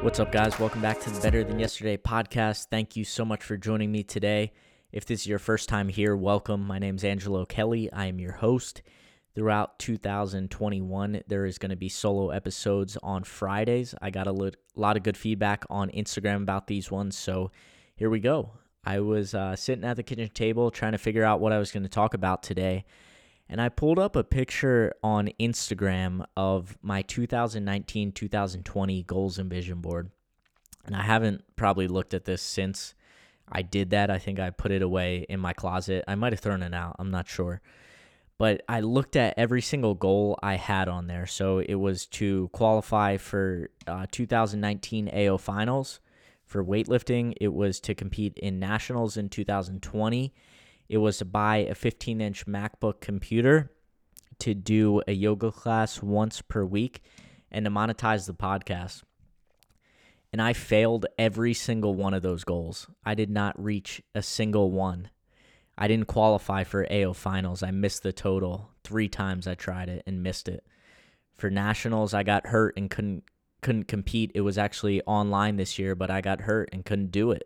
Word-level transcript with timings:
What's 0.00 0.20
up, 0.20 0.30
guys? 0.30 0.60
Welcome 0.60 0.80
back 0.80 1.00
to 1.00 1.10
the 1.10 1.20
Better 1.20 1.42
Than 1.42 1.58
Yesterday 1.58 1.96
podcast. 1.96 2.68
Thank 2.70 2.94
you 2.94 3.04
so 3.04 3.24
much 3.24 3.42
for 3.42 3.56
joining 3.56 3.90
me 3.90 4.04
today. 4.04 4.52
If 4.92 5.04
this 5.04 5.22
is 5.22 5.26
your 5.26 5.40
first 5.40 5.68
time 5.68 5.88
here, 5.88 6.14
welcome. 6.14 6.64
My 6.64 6.78
name 6.78 6.94
is 6.94 7.02
Angelo 7.02 7.44
Kelly. 7.44 7.92
I 7.92 8.06
am 8.06 8.20
your 8.20 8.34
host. 8.34 8.80
Throughout 9.34 9.80
2021, 9.80 11.22
there 11.26 11.44
is 11.44 11.58
going 11.58 11.70
to 11.70 11.76
be 11.76 11.88
solo 11.88 12.30
episodes 12.30 12.96
on 13.02 13.24
Fridays. 13.24 13.92
I 14.00 14.10
got 14.10 14.28
a 14.28 14.52
lot 14.76 14.96
of 14.96 15.02
good 15.02 15.16
feedback 15.16 15.64
on 15.68 15.90
Instagram 15.90 16.42
about 16.42 16.68
these 16.68 16.92
ones, 16.92 17.18
so 17.18 17.50
here 17.96 18.08
we 18.08 18.20
go. 18.20 18.52
I 18.84 19.00
was 19.00 19.34
uh, 19.34 19.56
sitting 19.56 19.84
at 19.84 19.96
the 19.96 20.04
kitchen 20.04 20.30
table 20.32 20.70
trying 20.70 20.92
to 20.92 20.98
figure 20.98 21.24
out 21.24 21.40
what 21.40 21.52
I 21.52 21.58
was 21.58 21.72
going 21.72 21.82
to 21.82 21.88
talk 21.88 22.14
about 22.14 22.44
today, 22.44 22.84
and 23.48 23.60
I 23.60 23.68
pulled 23.68 23.98
up 23.98 24.16
a 24.16 24.24
picture 24.24 24.92
on 25.02 25.30
Instagram 25.40 26.24
of 26.36 26.76
my 26.82 27.02
2019 27.02 28.12
2020 28.12 29.02
goals 29.04 29.38
and 29.38 29.50
vision 29.50 29.80
board. 29.80 30.10
And 30.84 30.94
I 30.94 31.02
haven't 31.02 31.44
probably 31.56 31.88
looked 31.88 32.14
at 32.14 32.24
this 32.24 32.42
since 32.42 32.94
I 33.50 33.62
did 33.62 33.90
that. 33.90 34.10
I 34.10 34.18
think 34.18 34.38
I 34.38 34.50
put 34.50 34.70
it 34.70 34.82
away 34.82 35.26
in 35.28 35.40
my 35.40 35.52
closet. 35.52 36.04
I 36.06 36.14
might 36.14 36.32
have 36.32 36.40
thrown 36.40 36.62
it 36.62 36.74
out. 36.74 36.96
I'm 36.98 37.10
not 37.10 37.28
sure. 37.28 37.60
But 38.38 38.62
I 38.68 38.80
looked 38.80 39.16
at 39.16 39.34
every 39.36 39.62
single 39.62 39.94
goal 39.94 40.38
I 40.42 40.54
had 40.54 40.88
on 40.88 41.06
there. 41.06 41.26
So 41.26 41.58
it 41.58 41.74
was 41.74 42.06
to 42.06 42.48
qualify 42.52 43.16
for 43.16 43.70
uh, 43.86 44.06
2019 44.10 45.10
AO 45.12 45.38
finals 45.38 46.00
for 46.48 46.64
weightlifting, 46.64 47.34
it 47.40 47.52
was 47.52 47.78
to 47.80 47.94
compete 47.94 48.38
in 48.38 48.58
nationals 48.58 49.18
in 49.18 49.28
2020 49.28 50.32
it 50.88 50.98
was 50.98 51.18
to 51.18 51.24
buy 51.24 51.58
a 51.58 51.74
15 51.74 52.20
inch 52.20 52.46
MacBook 52.46 53.00
computer 53.00 53.70
to 54.38 54.54
do 54.54 55.02
a 55.06 55.12
yoga 55.12 55.50
class 55.50 56.02
once 56.02 56.42
per 56.42 56.64
week 56.64 57.02
and 57.50 57.64
to 57.64 57.70
monetize 57.70 58.26
the 58.26 58.34
podcast. 58.34 59.02
And 60.32 60.42
I 60.42 60.52
failed 60.52 61.06
every 61.18 61.54
single 61.54 61.94
one 61.94 62.14
of 62.14 62.22
those 62.22 62.44
goals. 62.44 62.88
I 63.04 63.14
did 63.14 63.30
not 63.30 63.62
reach 63.62 64.02
a 64.14 64.22
single 64.22 64.70
one. 64.70 65.10
I 65.76 65.88
didn't 65.88 66.08
qualify 66.08 66.64
for 66.64 66.90
AO 66.92 67.12
finals. 67.14 67.62
I 67.62 67.70
missed 67.70 68.02
the 68.02 68.12
total. 68.12 68.70
Three 68.84 69.08
times 69.08 69.46
I 69.46 69.54
tried 69.54 69.88
it 69.88 70.02
and 70.06 70.22
missed 70.22 70.48
it. 70.48 70.64
For 71.36 71.50
nationals, 71.50 72.14
I 72.14 72.24
got 72.24 72.48
hurt 72.48 72.74
and 72.76 72.90
couldn't 72.90 73.24
couldn't 73.60 73.88
compete. 73.88 74.30
It 74.34 74.42
was 74.42 74.58
actually 74.58 75.02
online 75.02 75.56
this 75.56 75.78
year, 75.78 75.94
but 75.94 76.10
I 76.10 76.20
got 76.20 76.42
hurt 76.42 76.68
and 76.72 76.84
couldn't 76.84 77.10
do 77.10 77.32
it. 77.32 77.44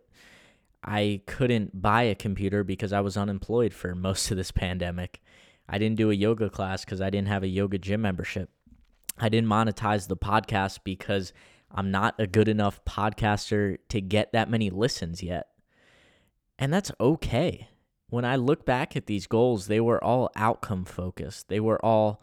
I 0.84 1.22
couldn't 1.26 1.80
buy 1.80 2.02
a 2.04 2.14
computer 2.14 2.64
because 2.64 2.92
I 2.92 3.00
was 3.00 3.16
unemployed 3.16 3.72
for 3.72 3.94
most 3.94 4.30
of 4.30 4.36
this 4.36 4.50
pandemic. 4.50 5.22
I 5.68 5.78
didn't 5.78 5.96
do 5.96 6.10
a 6.10 6.14
yoga 6.14 6.50
class 6.50 6.84
because 6.84 7.00
I 7.00 7.10
didn't 7.10 7.28
have 7.28 7.42
a 7.42 7.48
yoga 7.48 7.78
gym 7.78 8.02
membership. 8.02 8.50
I 9.18 9.28
didn't 9.28 9.48
monetize 9.48 10.08
the 10.08 10.16
podcast 10.16 10.80
because 10.84 11.32
I'm 11.70 11.90
not 11.90 12.14
a 12.18 12.26
good 12.26 12.48
enough 12.48 12.84
podcaster 12.84 13.78
to 13.88 14.00
get 14.00 14.32
that 14.32 14.50
many 14.50 14.70
listens 14.70 15.22
yet. 15.22 15.48
And 16.58 16.72
that's 16.72 16.92
okay. 17.00 17.68
When 18.10 18.24
I 18.24 18.36
look 18.36 18.66
back 18.66 18.96
at 18.96 19.06
these 19.06 19.26
goals, 19.26 19.66
they 19.66 19.80
were 19.80 20.02
all 20.02 20.30
outcome 20.36 20.84
focused. 20.84 21.48
They 21.48 21.60
were 21.60 21.82
all 21.84 22.22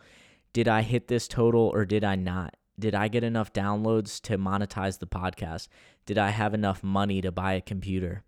did 0.51 0.67
I 0.67 0.81
hit 0.81 1.07
this 1.07 1.27
total 1.27 1.71
or 1.73 1.85
did 1.85 2.03
I 2.03 2.15
not? 2.15 2.55
Did 2.79 2.95
I 2.95 3.07
get 3.07 3.23
enough 3.23 3.53
downloads 3.53 4.19
to 4.21 4.37
monetize 4.37 4.99
the 4.99 5.07
podcast? 5.07 5.67
Did 6.05 6.17
I 6.17 6.29
have 6.29 6.53
enough 6.53 6.83
money 6.83 7.21
to 7.21 7.31
buy 7.31 7.53
a 7.53 7.61
computer? 7.61 8.23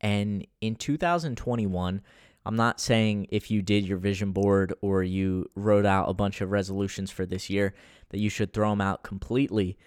And 0.00 0.46
in 0.60 0.76
2021, 0.76 2.02
I'm 2.46 2.56
not 2.56 2.80
saying 2.80 3.28
if 3.30 3.50
you 3.50 3.62
did 3.62 3.86
your 3.86 3.98
vision 3.98 4.32
board 4.32 4.74
or 4.80 5.02
you 5.02 5.50
wrote 5.54 5.86
out 5.86 6.10
a 6.10 6.14
bunch 6.14 6.40
of 6.40 6.50
resolutions 6.50 7.10
for 7.10 7.24
this 7.24 7.48
year 7.48 7.74
that 8.10 8.18
you 8.18 8.28
should 8.28 8.52
throw 8.52 8.70
them 8.70 8.80
out 8.80 9.02
completely. 9.02 9.78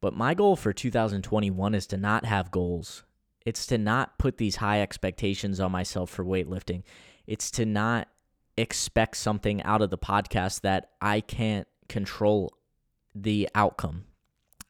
But 0.00 0.14
my 0.14 0.34
goal 0.34 0.56
for 0.56 0.72
2021 0.72 1.74
is 1.74 1.86
to 1.88 1.96
not 1.96 2.26
have 2.26 2.50
goals. 2.50 3.04
It's 3.46 3.66
to 3.66 3.78
not 3.78 4.18
put 4.18 4.36
these 4.36 4.56
high 4.56 4.82
expectations 4.82 5.58
on 5.58 5.72
myself 5.72 6.10
for 6.10 6.24
weightlifting. 6.24 6.82
It's 7.26 7.50
to 7.52 7.64
not 7.64 8.08
expect 8.56 9.16
something 9.16 9.62
out 9.62 9.80
of 9.80 9.90
the 9.90 9.98
podcast 9.98 10.60
that 10.60 10.90
I 11.00 11.20
can't 11.20 11.66
control 11.88 12.52
the 13.14 13.48
outcome. 13.54 14.04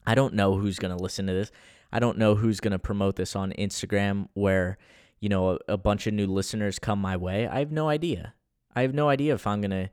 I 0.06 0.14
don't 0.14 0.34
know 0.34 0.56
who's 0.56 0.78
going 0.78 0.96
to 0.96 1.02
listen 1.02 1.26
to 1.26 1.32
this. 1.32 1.52
I 1.92 1.98
don't 1.98 2.18
know 2.18 2.34
who's 2.34 2.60
going 2.60 2.72
to 2.72 2.78
promote 2.78 3.16
this 3.16 3.36
on 3.36 3.52
Instagram 3.52 4.28
where, 4.34 4.78
you 5.20 5.28
know, 5.28 5.50
a, 5.50 5.58
a, 5.74 5.76
bunch 5.76 6.06
of 6.06 6.14
new 6.14 6.26
listeners 6.26 6.78
come 6.78 7.00
my 7.00 7.16
way. 7.16 7.46
I 7.46 7.58
have 7.58 7.70
no 7.70 7.88
idea. 7.88 8.34
I 8.74 8.82
have 8.82 8.94
no 8.94 9.08
idea 9.08 9.34
if 9.34 9.46
I'm 9.46 9.60
going 9.60 9.70
to 9.70 9.90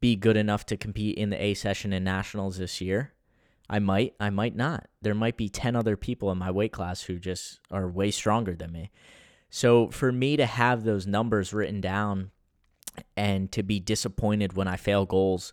be 0.00 0.16
good 0.16 0.36
enough 0.36 0.66
to 0.66 0.76
compete 0.76 1.16
in 1.16 1.30
the 1.30 1.42
A 1.42 1.54
session 1.54 1.92
and 1.92 2.04
nationals 2.04 2.58
this 2.58 2.80
year. 2.80 3.12
I 3.68 3.78
might, 3.78 4.14
I 4.20 4.30
might 4.30 4.56
not. 4.56 4.88
There 5.02 5.14
might 5.14 5.36
be 5.36 5.48
10 5.48 5.76
other 5.76 5.96
people 5.96 6.30
in 6.30 6.38
my 6.38 6.50
weight 6.50 6.72
class 6.72 7.02
who 7.02 7.18
just 7.18 7.60
are 7.70 7.88
way 7.88 8.10
stronger 8.10 8.54
than 8.54 8.72
me. 8.72 8.90
So 9.50 9.88
for 9.90 10.12
me 10.12 10.36
to 10.36 10.46
have 10.46 10.84
those 10.84 11.06
numbers 11.06 11.52
written 11.52 11.80
down 11.80 12.30
and 13.16 13.50
to 13.52 13.62
be 13.62 13.80
disappointed 13.80 14.54
when 14.54 14.68
I 14.68 14.76
fail 14.76 15.06
goals 15.06 15.52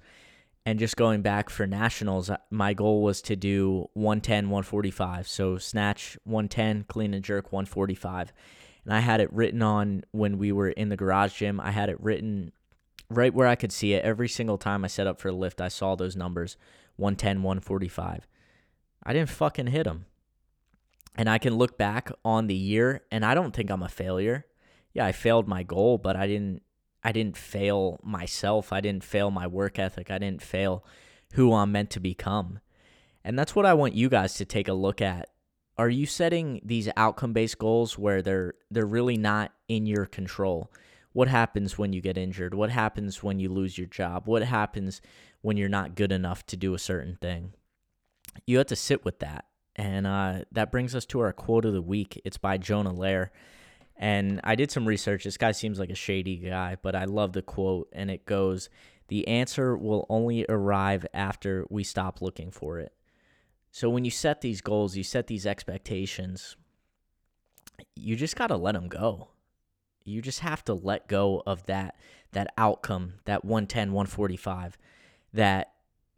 and 0.66 0.80
just 0.80 0.96
going 0.96 1.22
back 1.22 1.50
for 1.50 1.68
nationals, 1.68 2.30
uh, 2.30 2.38
my 2.50 2.74
goal 2.74 3.02
was 3.02 3.22
to 3.24 3.36
do 3.36 3.90
110, 3.94 4.46
145. 4.46 5.28
So 5.28 5.58
snatch 5.58 6.18
110, 6.24 6.86
clean 6.88 7.14
and 7.14 7.24
jerk 7.24 7.52
145. 7.52 8.32
And 8.86 8.94
I 8.94 9.00
had 9.00 9.20
it 9.20 9.32
written 9.34 9.62
on 9.62 10.04
when 10.12 10.38
we 10.38 10.52
were 10.52 10.70
in 10.70 10.90
the 10.90 10.98
garage 10.98 11.34
gym. 11.34 11.60
I 11.60 11.72
had 11.72 11.90
it 11.90 12.00
written 12.00 12.54
right 13.10 13.34
where 13.34 13.48
I 13.48 13.56
could 13.56 13.72
see 13.72 13.94
it. 13.94 14.04
Every 14.04 14.30
single 14.30 14.58
time 14.58 14.86
I 14.86 14.88
set 14.88 15.08
up 15.08 15.20
for 15.20 15.30
a 15.30 15.34
lift, 15.34 15.60
I 15.60 15.68
saw 15.68 15.96
those 15.96 16.16
numbers 16.16 16.58
110, 16.96 17.44
145. 17.44 18.28
I 19.04 19.14
didn't 19.14 19.30
fucking 19.30 19.68
hit 19.68 19.84
them. 19.84 20.06
And 21.16 21.30
I 21.30 21.38
can 21.38 21.56
look 21.56 21.78
back 21.78 22.10
on 22.24 22.48
the 22.48 22.56
year 22.56 23.04
and 23.12 23.26
I 23.26 23.36
don't 23.36 23.54
think 23.54 23.70
I'm 23.70 23.84
a 23.84 23.90
failure. 23.90 24.46
Yeah, 24.94 25.06
I 25.06 25.12
failed 25.12 25.48
my 25.48 25.64
goal, 25.64 25.98
but 25.98 26.16
I 26.16 26.26
didn't 26.26 26.63
I 27.04 27.12
didn't 27.12 27.38
fail 27.38 28.00
myself. 28.04 28.72
I 28.72 28.82
didn't 28.82 29.04
fail 29.04 29.30
my 29.32 29.48
work 29.48 29.78
ethic. 29.78 30.10
I 30.10 30.18
didn't 30.18 30.42
fail 30.42 30.86
who 31.34 31.54
I'm 31.54 31.72
meant 31.72 31.90
to 31.92 32.00
become. 32.00 32.60
And 33.24 33.38
that's 33.38 33.56
what 33.56 33.66
I 33.66 33.74
want 33.74 33.96
you 33.96 34.10
guys 34.10 34.36
to 34.36 34.46
take 34.46 34.68
a 34.68 34.74
look 34.74 35.02
at. 35.02 35.30
Are 35.78 35.90
you 35.90 36.06
setting 36.06 36.62
these 36.64 36.90
outcome-based 36.96 37.58
goals 37.58 37.98
where 37.98 38.22
they're 38.22 38.54
they're 38.70 38.86
really 38.86 39.18
not 39.18 39.52
in 39.68 39.86
your 39.86 40.06
control? 40.06 40.72
What 41.14 41.28
happens 41.28 41.78
when 41.78 41.94
you 41.94 42.02
get 42.02 42.18
injured? 42.18 42.54
What 42.54 42.70
happens 42.70 43.24
when 43.24 43.40
you 43.40 43.50
lose 43.50 43.78
your 43.78 43.88
job? 43.88 44.24
What 44.28 44.44
happens 44.44 45.02
when 45.42 45.58
you're 45.58 45.70
not 45.70 45.96
good 45.96 46.12
enough 46.12 46.46
to 46.48 46.58
do 46.58 46.74
a 46.74 46.80
certain 46.80 47.18
thing? 47.22 47.54
You 48.46 48.58
have 48.58 48.68
to 48.68 48.76
sit 48.76 49.04
with 49.04 49.20
that. 49.20 49.46
And 49.76 50.06
uh, 50.06 50.44
that 50.52 50.72
brings 50.72 50.96
us 50.96 51.06
to 51.08 51.20
our 51.22 51.34
quote 51.34 51.66
of 51.66 51.74
the 51.74 51.82
week. 51.82 52.22
It's 52.24 52.38
by 52.38 52.58
Jonah 52.58 52.94
Lehrer. 52.94 53.30
And 54.04 54.42
I 54.44 54.56
did 54.56 54.70
some 54.70 54.86
research. 54.86 55.24
This 55.24 55.38
guy 55.38 55.54
seems 55.54 55.80
like 55.80 55.90
a 55.90 55.96
shady 55.96 56.36
guy, 56.36 56.76
but 56.82 56.94
I 56.94 57.06
love 57.06 57.32
the 57.32 57.42
quote. 57.42 57.88
And 57.94 58.12
it 58.12 58.26
goes 58.26 58.70
The 59.08 59.26
answer 59.30 59.78
will 59.78 60.06
only 60.10 60.46
arrive 60.50 61.06
after 61.14 61.66
we 61.70 61.86
stop 61.86 62.22
looking 62.22 62.52
for 62.52 62.80
it. 62.80 62.92
So 63.72 63.90
when 63.90 64.04
you 64.04 64.12
set 64.12 64.42
these 64.42 64.60
goals, 64.60 64.98
you 64.98 65.04
set 65.04 65.28
these 65.28 65.46
expectations, 65.46 66.58
you 67.96 68.18
just 68.18 68.36
got 68.36 68.48
to 68.48 68.58
let 68.58 68.74
them 68.74 68.90
go. 68.90 69.30
You 70.04 70.22
just 70.22 70.42
have 70.42 70.66
to 70.66 70.74
let 70.74 71.08
go 71.08 71.42
of 71.48 71.66
that 71.68 71.96
that 72.34 72.54
outcome, 72.58 73.14
that 73.24 73.46
110, 73.46 73.94
145, 73.94 74.78
that 75.32 75.72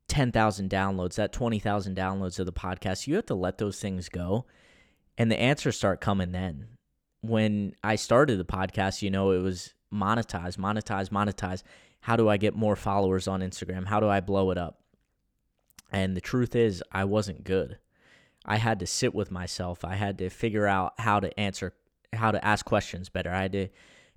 10,000 0.07 0.71
downloads, 0.71 1.15
that 1.15 1.31
20,000 1.31 1.95
downloads 1.95 2.39
of 2.39 2.47
the 2.47 2.51
podcast. 2.51 3.05
You 3.05 3.17
have 3.17 3.27
to 3.27 3.35
let 3.35 3.59
those 3.59 3.79
things 3.79 4.09
go 4.09 4.47
and 5.19 5.29
the 5.29 5.39
answers 5.39 5.77
start 5.77 6.01
coming 6.01 6.31
then 6.31 6.69
when 7.27 7.75
I 7.83 7.95
started 7.95 8.39
the 8.39 8.45
podcast, 8.45 9.01
you 9.01 9.09
know, 9.09 9.31
it 9.31 9.39
was 9.39 9.73
monetize, 9.93 10.57
monetize, 10.57 11.09
monetize. 11.09 11.63
How 12.01 12.15
do 12.15 12.29
I 12.29 12.37
get 12.37 12.55
more 12.55 12.75
followers 12.75 13.27
on 13.27 13.41
Instagram? 13.41 13.85
How 13.85 13.99
do 13.99 14.07
I 14.07 14.19
blow 14.19 14.51
it 14.51 14.57
up? 14.57 14.81
And 15.91 16.15
the 16.15 16.21
truth 16.21 16.55
is, 16.55 16.83
I 16.91 17.05
wasn't 17.05 17.43
good. 17.43 17.77
I 18.45 18.57
had 18.57 18.79
to 18.79 18.87
sit 18.87 19.15
with 19.15 19.31
myself. 19.31 19.83
I 19.83 19.95
had 19.95 20.17
to 20.19 20.29
figure 20.29 20.67
out 20.67 20.93
how 20.99 21.19
to 21.19 21.39
answer, 21.39 21.73
how 22.13 22.31
to 22.31 22.45
ask 22.45 22.65
questions 22.65 23.09
better. 23.09 23.31
I 23.31 23.43
had 23.43 23.53
to 23.53 23.67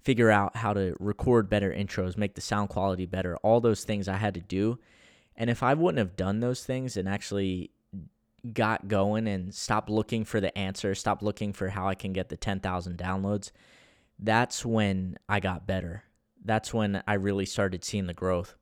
figure 0.01 0.31
out 0.31 0.57
how 0.57 0.73
to 0.75 0.95
record 1.01 1.49
better 1.49 1.73
intros, 1.73 2.17
make 2.17 2.35
the 2.35 2.41
sound 2.41 2.69
quality 2.69 3.07
better. 3.07 3.37
All 3.39 3.61
those 3.61 3.85
things 3.85 4.09
I 4.09 4.17
had 4.17 4.35
to 4.35 4.41
do. 4.41 4.79
And 5.37 5.49
if 5.49 5.63
I 5.63 5.75
wouldn't 5.75 5.99
have 5.99 6.17
done 6.17 6.41
those 6.41 6.65
things 6.65 6.97
and 6.97 7.09
actually 7.09 7.71
got 8.53 8.89
going 8.89 9.27
and 9.27 9.55
stopped 9.55 9.91
looking 9.91 10.25
for 10.25 10.41
the 10.41 10.57
answer, 10.57 10.95
stopped 10.95 11.23
looking 11.23 11.53
for 11.53 11.69
how 11.69 11.89
I 11.89 11.95
can 11.95 12.13
get 12.13 12.29
the 12.29 12.37
10,000 12.37 12.97
downloads, 12.97 13.51
that's 14.19 14.65
when 14.65 15.17
I 15.29 15.41
got 15.41 15.67
better. 15.67 16.05
That's 16.45 16.73
when 16.73 17.03
I 17.07 17.15
really 17.15 17.47
started 17.47 17.85
seeing 17.85 18.07
the 18.07 18.15
growth. 18.15 18.55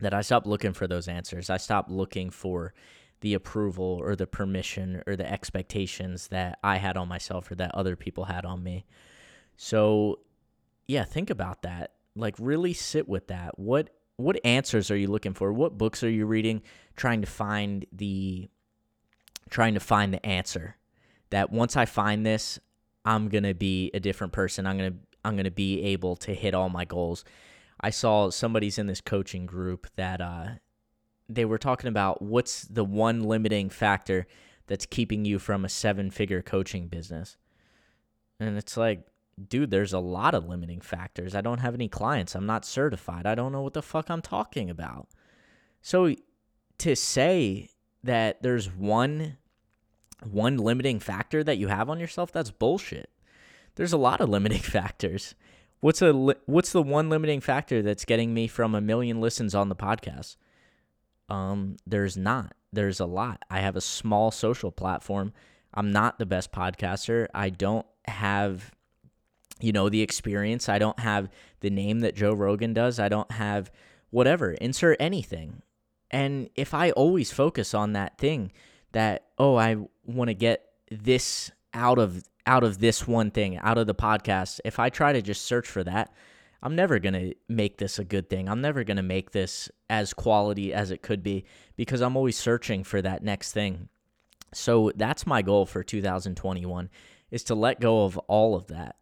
That 0.00 0.14
I 0.14 0.20
stopped 0.20 0.46
looking 0.46 0.74
for 0.74 0.86
those 0.86 1.08
answers. 1.08 1.50
I 1.50 1.56
stopped 1.56 1.90
looking 1.90 2.30
for 2.30 2.72
the 3.20 3.34
approval 3.34 3.98
or 4.00 4.14
the 4.14 4.28
permission 4.28 5.02
or 5.08 5.16
the 5.16 5.28
expectations 5.28 6.28
that 6.28 6.58
I 6.62 6.76
had 6.76 6.96
on 6.96 7.08
myself 7.08 7.50
or 7.50 7.56
that 7.56 7.74
other 7.74 7.96
people 7.96 8.24
had 8.24 8.44
on 8.44 8.62
me. 8.62 8.86
So, 9.56 10.20
yeah, 10.86 11.02
think 11.02 11.30
about 11.30 11.62
that. 11.62 11.94
Like 12.14 12.36
really 12.38 12.74
sit 12.74 13.08
with 13.08 13.26
that. 13.26 13.58
What 13.58 13.90
what 14.16 14.40
answers 14.44 14.90
are 14.90 14.96
you 14.96 15.06
looking 15.06 15.34
for? 15.34 15.52
What 15.52 15.78
books 15.78 16.02
are 16.02 16.10
you 16.10 16.26
reading 16.26 16.62
trying 16.96 17.20
to 17.20 17.26
find 17.26 17.86
the 17.92 18.50
trying 19.48 19.74
to 19.74 19.80
find 19.80 20.12
the 20.12 20.24
answer? 20.24 20.76
That 21.30 21.52
once 21.52 21.76
I 21.76 21.84
find 21.84 22.24
this, 22.24 22.58
I'm 23.04 23.28
going 23.28 23.44
to 23.44 23.54
be 23.54 23.90
a 23.94 24.00
different 24.00 24.32
person. 24.32 24.66
I'm 24.66 24.78
going 24.78 24.92
to 24.92 24.98
I'm 25.24 25.34
going 25.34 25.44
to 25.44 25.50
be 25.50 25.82
able 25.82 26.16
to 26.16 26.32
hit 26.32 26.54
all 26.54 26.68
my 26.68 26.84
goals. 26.84 27.24
I 27.80 27.90
saw 27.90 28.30
somebody's 28.30 28.78
in 28.78 28.86
this 28.86 29.00
coaching 29.00 29.46
group 29.46 29.88
that 29.96 30.20
uh 30.20 30.46
they 31.28 31.44
were 31.44 31.58
talking 31.58 31.88
about 31.88 32.22
what's 32.22 32.62
the 32.62 32.84
one 32.84 33.22
limiting 33.22 33.68
factor 33.68 34.26
that's 34.66 34.86
keeping 34.86 35.26
you 35.26 35.38
from 35.38 35.64
a 35.64 35.68
seven-figure 35.68 36.40
coaching 36.40 36.88
business. 36.88 37.36
And 38.40 38.56
it's 38.56 38.76
like 38.76 39.06
dude, 39.48 39.70
there's 39.70 39.92
a 39.92 39.98
lot 39.98 40.34
of 40.34 40.48
limiting 40.48 40.80
factors. 40.80 41.34
I 41.34 41.40
don't 41.40 41.60
have 41.60 41.74
any 41.74 41.88
clients. 41.88 42.34
I'm 42.34 42.46
not 42.46 42.64
certified. 42.64 43.26
I 43.26 43.34
don't 43.34 43.52
know 43.52 43.62
what 43.62 43.74
the 43.74 43.82
fuck 43.82 44.10
I'm 44.10 44.22
talking 44.22 44.68
about. 44.68 45.08
So 45.80 46.14
to 46.78 46.96
say 46.96 47.70
that 48.04 48.42
there's 48.42 48.70
one 48.70 49.36
one 50.24 50.56
limiting 50.56 50.98
factor 50.98 51.44
that 51.44 51.58
you 51.58 51.68
have 51.68 51.88
on 51.88 52.00
yourself, 52.00 52.32
that's 52.32 52.50
bullshit. 52.50 53.10
There's 53.76 53.92
a 53.92 53.98
lot 53.98 54.20
of 54.20 54.28
limiting 54.28 54.60
factors. 54.60 55.34
What's 55.80 56.02
a 56.02 56.12
what's 56.46 56.72
the 56.72 56.82
one 56.82 57.08
limiting 57.08 57.40
factor 57.40 57.82
that's 57.82 58.04
getting 58.04 58.34
me 58.34 58.48
from 58.48 58.74
a 58.74 58.80
million 58.80 59.20
listens 59.20 59.54
on 59.54 59.68
the 59.68 59.76
podcast? 59.76 60.36
Um, 61.28 61.76
there's 61.86 62.16
not. 62.16 62.54
There's 62.72 63.00
a 63.00 63.06
lot. 63.06 63.42
I 63.50 63.60
have 63.60 63.76
a 63.76 63.80
small 63.80 64.30
social 64.30 64.72
platform. 64.72 65.32
I'm 65.72 65.92
not 65.92 66.18
the 66.18 66.26
best 66.26 66.52
podcaster. 66.52 67.28
I 67.34 67.50
don't 67.50 67.86
have 68.06 68.72
you 69.60 69.72
know, 69.72 69.88
the 69.88 70.02
experience. 70.02 70.68
I 70.68 70.78
don't 70.78 70.98
have 71.00 71.28
the 71.60 71.70
name 71.70 72.00
that 72.00 72.14
Joe 72.14 72.32
Rogan 72.32 72.72
does. 72.72 72.98
I 72.98 73.08
don't 73.08 73.30
have 73.32 73.70
whatever. 74.10 74.52
Insert 74.52 74.96
anything. 75.00 75.62
And 76.10 76.48
if 76.54 76.74
I 76.74 76.90
always 76.92 77.32
focus 77.32 77.74
on 77.74 77.92
that 77.92 78.18
thing 78.18 78.52
that, 78.92 79.26
oh, 79.38 79.56
I 79.56 79.76
want 80.06 80.28
to 80.28 80.34
get 80.34 80.64
this 80.90 81.50
out 81.74 81.98
of 81.98 82.24
out 82.46 82.64
of 82.64 82.78
this 82.78 83.06
one 83.06 83.30
thing, 83.30 83.58
out 83.58 83.76
of 83.76 83.86
the 83.86 83.94
podcast, 83.94 84.60
if 84.64 84.78
I 84.78 84.88
try 84.88 85.12
to 85.12 85.20
just 85.20 85.44
search 85.44 85.68
for 85.68 85.84
that, 85.84 86.14
I'm 86.62 86.74
never 86.74 86.98
going 86.98 87.12
to 87.12 87.34
make 87.46 87.76
this 87.76 87.98
a 87.98 88.04
good 88.04 88.30
thing. 88.30 88.48
I'm 88.48 88.62
never 88.62 88.84
going 88.84 88.96
to 88.96 89.02
make 89.02 89.32
this 89.32 89.70
as 89.90 90.14
quality 90.14 90.72
as 90.72 90.90
it 90.90 91.02
could 91.02 91.22
be 91.22 91.44
because 91.76 92.00
I'm 92.00 92.16
always 92.16 92.38
searching 92.38 92.84
for 92.84 93.02
that 93.02 93.22
next 93.22 93.52
thing. 93.52 93.90
So 94.54 94.92
that's 94.96 95.26
my 95.26 95.42
goal 95.42 95.66
for 95.66 95.82
2021 95.82 96.88
is 97.30 97.44
to 97.44 97.54
let 97.54 97.80
go 97.80 98.04
of 98.04 98.16
all 98.16 98.54
of 98.54 98.68
that 98.68 98.96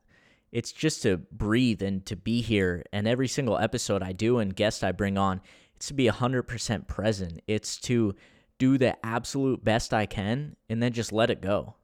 it's 0.53 0.73
just 0.73 1.03
to 1.03 1.19
breathe 1.19 1.83
and 1.83 2.05
to 2.07 2.17
be 2.17 2.41
here. 2.41 2.85
And 2.93 3.07
every 3.07 3.29
single 3.29 3.59
episode 3.59 4.03
I 4.03 4.13
do 4.13 4.39
and 4.39 4.57
guest 4.57 4.85
I 4.85 4.93
bring 4.93 5.19
on, 5.19 5.43
it's 5.77 5.89
to 5.89 5.95
be 5.95 6.07
100% 6.07 6.89
present. 6.89 7.43
It's 7.47 7.77
to 7.83 8.15
do 8.59 8.79
the 8.79 8.97
absolute 9.05 9.63
best 9.63 9.93
I 9.93 10.07
can 10.07 10.57
and 10.69 10.83
then 10.83 10.93
just 10.93 11.13
let 11.13 11.31
it 11.31 11.43
go. 11.43 11.75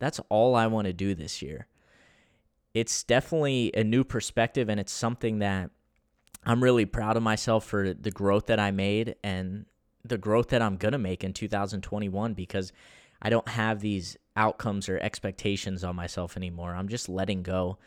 That's 0.00 0.20
all 0.28 0.54
I 0.54 0.66
want 0.66 0.86
to 0.86 0.92
do 0.92 1.14
this 1.14 1.40
year. 1.40 1.66
It's 2.74 3.02
definitely 3.02 3.72
a 3.74 3.84
new 3.84 4.04
perspective 4.04 4.68
and 4.68 4.78
it's 4.78 4.92
something 4.92 5.38
that 5.38 5.70
I'm 6.44 6.62
really 6.62 6.84
proud 6.84 7.16
of 7.16 7.22
myself 7.22 7.64
for 7.64 7.92
the 7.94 8.10
growth 8.10 8.46
that 8.46 8.60
I 8.60 8.70
made 8.70 9.16
and 9.22 9.66
the 10.04 10.18
growth 10.18 10.48
that 10.48 10.62
I'm 10.62 10.76
going 10.76 10.92
to 10.92 10.98
make 10.98 11.24
in 11.24 11.32
2021 11.32 12.34
because 12.34 12.72
I 13.20 13.30
don't 13.30 13.48
have 13.48 13.80
these 13.80 14.16
outcomes 14.36 14.88
or 14.88 14.98
expectations 14.98 15.82
on 15.82 15.96
myself 15.96 16.36
anymore. 16.36 16.74
I'm 16.74 16.88
just 16.88 17.08
letting 17.08 17.42
go. 17.42 17.78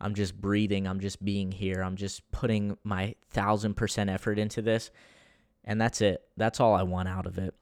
I'm 0.00 0.14
just 0.14 0.40
breathing. 0.40 0.86
I'm 0.86 1.00
just 1.00 1.24
being 1.24 1.52
here. 1.52 1.82
I'm 1.82 1.96
just 1.96 2.30
putting 2.30 2.76
my 2.84 3.14
thousand 3.30 3.74
percent 3.74 4.10
effort 4.10 4.38
into 4.38 4.62
this. 4.62 4.90
And 5.64 5.80
that's 5.80 6.00
it. 6.00 6.22
That's 6.36 6.60
all 6.60 6.74
I 6.74 6.82
want 6.82 7.08
out 7.08 7.26
of 7.26 7.38
it. 7.38 7.54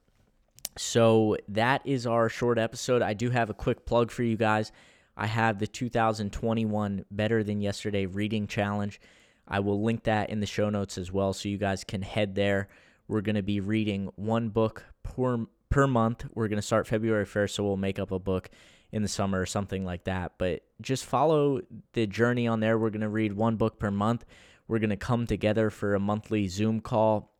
So 0.77 1.37
that 1.47 1.81
is 1.85 2.05
our 2.05 2.29
short 2.29 2.59
episode. 2.59 3.01
I 3.01 3.13
do 3.13 3.29
have 3.29 3.49
a 3.49 3.53
quick 3.53 3.85
plug 3.85 4.11
for 4.11 4.23
you 4.23 4.35
guys. 4.35 4.71
I 5.17 5.27
have 5.27 5.59
the 5.59 5.67
2021 5.67 7.05
Better 7.09 7.43
Than 7.43 7.61
Yesterday 7.61 8.05
Reading 8.05 8.47
Challenge. 8.47 8.99
I 9.47 9.61
will 9.61 9.81
link 9.81 10.03
that 10.03 10.29
in 10.29 10.41
the 10.41 10.45
show 10.45 10.69
notes 10.69 10.97
as 10.97 11.11
well 11.11 11.31
so 11.31 11.47
you 11.47 11.57
guys 11.57 11.83
can 11.83 12.01
head 12.01 12.35
there. 12.35 12.67
We're 13.07 13.21
going 13.21 13.35
to 13.35 13.43
be 13.43 13.59
reading 13.59 14.11
one 14.15 14.49
book 14.49 14.83
per 15.03 15.45
per 15.69 15.87
month. 15.87 16.25
We're 16.33 16.47
going 16.47 16.57
to 16.57 16.65
start 16.65 16.87
February 16.87 17.25
1st, 17.25 17.51
so 17.51 17.63
we'll 17.63 17.77
make 17.77 17.99
up 17.99 18.11
a 18.11 18.19
book 18.19 18.49
in 18.95 19.01
the 19.01 19.09
summer 19.09 19.41
or 19.41 19.45
something 19.45 19.83
like 19.83 20.05
that. 20.05 20.31
But 20.37 20.63
just 20.79 21.03
follow 21.03 21.59
the 21.91 22.07
journey 22.07 22.47
on 22.47 22.61
there. 22.61 22.79
We're 22.79 22.91
going 22.91 23.01
to 23.01 23.09
read 23.09 23.33
one 23.33 23.57
book 23.57 23.77
per 23.77 23.91
month. 23.91 24.23
We're 24.69 24.79
going 24.79 24.89
to 24.89 24.95
come 24.95 25.27
together 25.27 25.69
for 25.69 25.95
a 25.95 25.99
monthly 25.99 26.47
Zoom 26.47 26.79
call, 26.79 27.33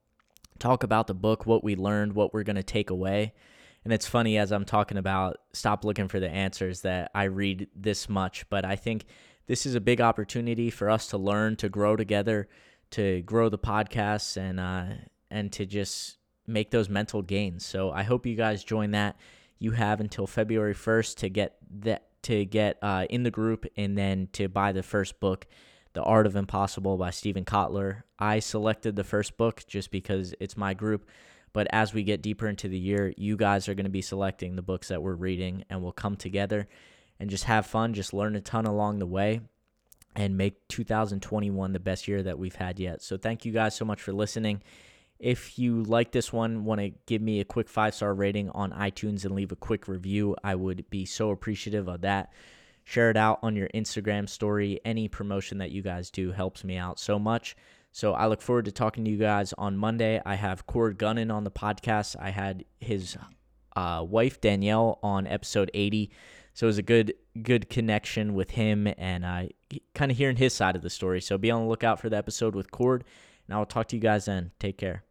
talk 0.59 0.83
about 0.83 1.07
the 1.07 1.13
book, 1.13 1.45
what 1.45 1.63
we 1.63 1.77
learned, 1.77 2.11
what 2.11 2.33
we're 2.33 2.43
going 2.43 2.57
to 2.57 2.63
take 2.63 2.89
away. 2.89 3.33
And 3.85 3.93
it's 3.93 4.05
funny 4.05 4.37
as 4.37 4.51
I'm 4.51 4.65
talking 4.65 4.97
about 4.97 5.37
stop 5.53 5.85
looking 5.85 6.09
for 6.09 6.19
the 6.19 6.29
answers 6.29 6.81
that 6.81 7.09
I 7.15 7.23
read 7.23 7.69
this 7.73 8.09
much, 8.09 8.49
but 8.49 8.65
I 8.65 8.75
think 8.75 9.05
this 9.47 9.65
is 9.65 9.75
a 9.75 9.81
big 9.81 10.01
opportunity 10.01 10.69
for 10.69 10.89
us 10.89 11.07
to 11.07 11.17
learn, 11.17 11.55
to 11.57 11.69
grow 11.69 11.95
together, 11.95 12.49
to 12.91 13.21
grow 13.21 13.47
the 13.47 13.57
podcasts 13.57 14.35
and 14.35 14.59
uh 14.59 15.05
and 15.31 15.53
to 15.53 15.65
just 15.65 16.17
make 16.47 16.71
those 16.71 16.89
mental 16.89 17.21
gains. 17.21 17.65
So 17.65 17.91
I 17.91 18.03
hope 18.03 18.25
you 18.25 18.35
guys 18.35 18.61
join 18.63 18.91
that. 18.91 19.15
You 19.59 19.71
have 19.71 19.99
until 19.99 20.27
February 20.27 20.75
1st 20.75 21.15
to 21.17 21.29
get 21.29 21.57
that 21.81 22.07
to 22.23 22.43
get 22.43 22.79
uh, 22.81 23.05
in 23.09 23.21
the 23.21 23.31
group 23.31 23.65
and 23.77 23.95
then 23.95 24.29
to 24.33 24.47
buy 24.49 24.71
the 24.71 24.81
first 24.81 25.19
book, 25.19 25.45
The 25.93 26.01
Art 26.01 26.25
of 26.25 26.35
Impossible 26.35 26.97
by 26.97 27.11
Steven 27.11 27.45
Kotler. 27.45 28.01
I 28.17 28.39
selected 28.39 28.95
the 28.95 29.03
first 29.03 29.37
book 29.37 29.63
just 29.67 29.91
because 29.91 30.33
it's 30.39 30.57
my 30.57 30.73
group. 30.73 31.07
But 31.53 31.67
as 31.69 31.93
we 31.93 32.03
get 32.03 32.21
deeper 32.21 32.47
into 32.47 32.67
the 32.67 32.77
year, 32.77 33.13
you 33.15 33.37
guys 33.37 33.69
are 33.69 33.75
going 33.75 33.85
to 33.85 33.89
be 33.91 34.01
selecting 34.01 34.55
the 34.55 34.61
books 34.61 34.89
that 34.89 35.01
we're 35.01 35.15
reading, 35.15 35.63
and 35.69 35.81
we'll 35.81 35.93
come 35.93 36.17
together 36.17 36.67
and 37.17 37.29
just 37.29 37.45
have 37.45 37.65
fun, 37.65 37.93
just 37.93 38.13
learn 38.13 38.35
a 38.35 38.41
ton 38.41 38.65
along 38.65 38.99
the 38.99 39.05
way, 39.05 39.39
and 40.15 40.35
make 40.35 40.67
2021 40.67 41.71
the 41.71 41.79
best 41.79 42.09
year 42.09 42.23
that 42.23 42.37
we've 42.37 42.55
had 42.55 42.77
yet. 42.77 43.01
So, 43.01 43.15
thank 43.15 43.45
you 43.45 43.53
guys 43.53 43.73
so 43.73 43.85
much 43.85 44.01
for 44.01 44.11
listening. 44.11 44.63
If 45.19 45.57
you 45.57 45.83
like 45.83 46.11
this 46.11 46.33
one, 46.33 46.65
want 46.65 46.81
to 46.81 46.91
give 47.05 47.21
me 47.21 47.39
a 47.39 47.45
quick 47.45 47.69
five 47.69 47.95
star 47.95 48.13
rating 48.13 48.49
on 48.49 48.71
iTunes 48.71 49.25
and 49.25 49.33
leave 49.33 49.51
a 49.51 49.55
quick 49.55 49.87
review, 49.87 50.35
I 50.43 50.55
would 50.55 50.89
be 50.89 51.05
so 51.05 51.31
appreciative 51.31 51.87
of 51.87 52.01
that. 52.01 52.33
Share 52.83 53.09
it 53.09 53.17
out 53.17 53.39
on 53.41 53.55
your 53.55 53.69
Instagram 53.69 54.29
story. 54.29 54.79
Any 54.85 55.07
promotion 55.07 55.57
that 55.59 55.71
you 55.71 55.81
guys 55.81 56.11
do 56.11 56.31
helps 56.31 56.63
me 56.63 56.77
out 56.77 56.99
so 56.99 57.17
much. 57.17 57.55
So 57.91 58.13
I 58.13 58.27
look 58.27 58.41
forward 58.41 58.65
to 58.65 58.73
talking 58.73 59.05
to 59.05 59.11
you 59.11 59.17
guys 59.17 59.53
on 59.53 59.77
Monday. 59.77 60.21
I 60.25 60.35
have 60.35 60.67
Cord 60.67 60.99
Gunnan 60.99 61.33
on 61.33 61.45
the 61.45 61.51
podcast. 61.51 62.17
I 62.19 62.29
had 62.29 62.65
his 62.81 63.17
uh, 63.75 64.05
wife 64.05 64.41
Danielle 64.41 64.99
on 65.01 65.27
episode 65.27 65.71
80. 65.73 66.11
So 66.53 66.65
it 66.65 66.67
was 66.67 66.77
a 66.77 66.83
good 66.83 67.13
good 67.41 67.69
connection 67.69 68.33
with 68.33 68.51
him 68.51 68.87
and 68.97 69.23
uh, 69.25 69.43
kind 69.93 70.11
of 70.11 70.17
hearing 70.17 70.35
his 70.35 70.53
side 70.53 70.75
of 70.75 70.81
the 70.81 70.89
story. 70.89 71.21
So 71.21 71.37
be 71.37 71.51
on 71.51 71.63
the 71.63 71.69
lookout 71.69 72.01
for 72.01 72.09
the 72.09 72.17
episode 72.17 72.53
with 72.53 72.69
Cord. 72.69 73.05
And 73.47 73.55
I 73.55 73.59
will 73.59 73.65
talk 73.65 73.87
to 73.87 73.95
you 73.95 74.01
guys 74.01 74.25
then. 74.25 74.51
Take 74.59 74.77
care. 74.77 75.04